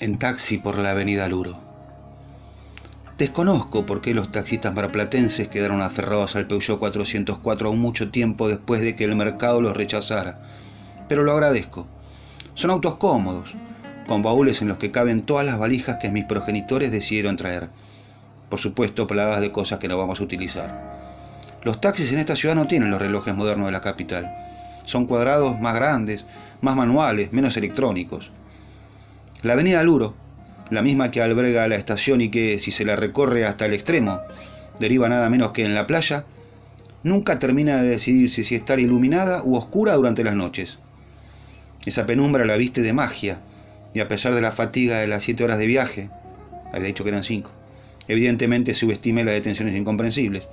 [0.00, 1.58] en taxi por la avenida Luro.
[3.18, 8.80] Desconozco por qué los taxistas marplatenses quedaron aferrados al Peugeot 404 aún mucho tiempo después
[8.80, 10.40] de que el mercado los rechazara,
[11.08, 11.88] pero lo agradezco.
[12.54, 13.56] Son autos cómodos,
[14.06, 17.68] con baúles en los que caben todas las valijas que mis progenitores decidieron traer.
[18.50, 20.98] Por supuesto, plagadas de cosas que no vamos a utilizar.
[21.64, 24.32] Los taxis en esta ciudad no tienen los relojes modernos de la capital.
[24.84, 26.24] Son cuadrados más grandes,
[26.60, 28.30] más manuales, menos electrónicos.
[29.42, 30.16] La avenida Luro,
[30.68, 34.20] la misma que alberga la estación y que, si se la recorre hasta el extremo,
[34.80, 36.24] deriva nada menos que en la playa,
[37.04, 40.80] nunca termina de decidirse si estar iluminada u oscura durante las noches.
[41.86, 43.38] Esa penumbra la viste de magia,
[43.94, 46.10] y a pesar de la fatiga de las siete horas de viaje,
[46.72, 47.52] había dicho que eran cinco,
[48.08, 50.48] evidentemente subestimé las detenciones incomprensibles.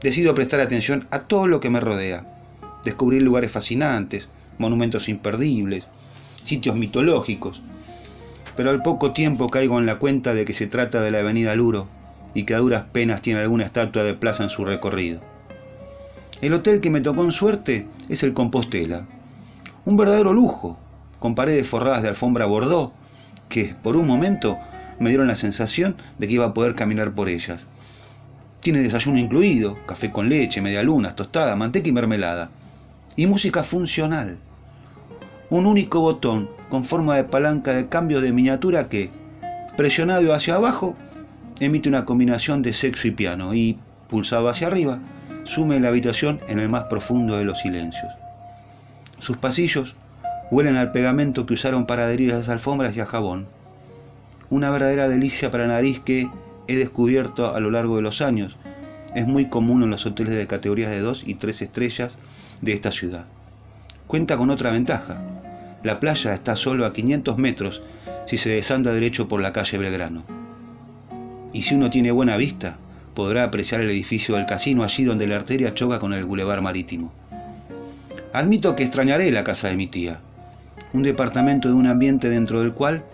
[0.00, 2.24] Decido prestar atención a todo lo que me rodea,
[2.84, 4.28] descubrir lugares fascinantes,
[4.58, 5.88] monumentos imperdibles,
[6.36, 7.60] sitios mitológicos,
[8.56, 11.54] pero al poco tiempo caigo en la cuenta de que se trata de la avenida
[11.54, 11.88] Luro
[12.34, 15.20] y que a duras penas tiene alguna estatua de plaza en su recorrido.
[16.40, 19.06] El hotel que me tocó en suerte es el Compostela,
[19.86, 20.78] un verdadero lujo,
[21.18, 22.94] con paredes forradas de alfombra bordó,
[23.50, 24.58] que por un momento
[24.98, 27.66] me dieron la sensación de que iba a poder caminar por ellas.
[28.60, 32.50] Tiene desayuno incluido, café con leche, medialunas, tostada, manteca y mermelada.
[33.14, 34.38] Y música funcional.
[35.54, 39.10] Un único botón con forma de palanca de cambio de miniatura que,
[39.76, 40.96] presionado hacia abajo,
[41.60, 44.98] emite una combinación de sexo y piano y, pulsado hacia arriba,
[45.44, 48.12] sume la habitación en el más profundo de los silencios.
[49.20, 49.94] Sus pasillos
[50.50, 53.46] huelen al pegamento que usaron para adherir a las alfombras y a jabón.
[54.50, 56.28] Una verdadera delicia para nariz que
[56.66, 58.56] he descubierto a lo largo de los años.
[59.14, 62.18] Es muy común en los hoteles de categorías de 2 y 3 estrellas
[62.60, 63.26] de esta ciudad.
[64.08, 65.43] Cuenta con otra ventaja.
[65.84, 67.82] La playa está solo a 500 metros
[68.26, 70.24] si se desanda derecho por la calle Belgrano.
[71.52, 72.78] Y si uno tiene buena vista,
[73.14, 77.12] podrá apreciar el edificio del casino allí donde la arteria choca con el bulevar marítimo.
[78.32, 80.20] Admito que extrañaré la casa de mi tía,
[80.94, 83.04] un departamento de un ambiente dentro del cual,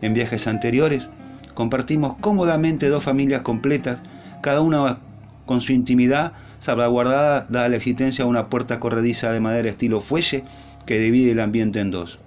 [0.00, 1.10] en viajes anteriores,
[1.52, 4.00] compartimos cómodamente dos familias completas,
[4.40, 4.98] cada una
[5.44, 10.42] con su intimidad salvaguardada dada la existencia de una puerta corrediza de madera estilo fuelle
[10.86, 12.18] que divide el ambiente en dos.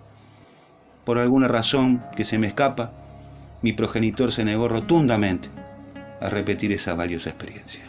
[1.08, 2.92] Por alguna razón que se me escapa,
[3.62, 5.48] mi progenitor se negó rotundamente
[6.20, 7.86] a repetir esa valiosa experiencia.